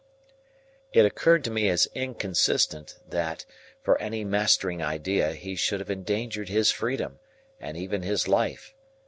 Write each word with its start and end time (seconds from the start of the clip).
It 0.93 1.05
occurred 1.05 1.43
to 1.43 1.51
me 1.51 1.69
as 1.69 1.87
inconsistent, 1.93 2.95
that, 3.07 3.45
for 3.83 3.99
any 4.01 4.23
mastering 4.23 4.81
idea, 4.81 5.33
he 5.33 5.55
should 5.55 5.79
have 5.79 5.91
endangered 5.91 6.49
his 6.49 6.71
freedom, 6.71 7.19
and 7.59 7.77
even 7.77 8.01
his 8.01 8.27
life. 8.27 8.73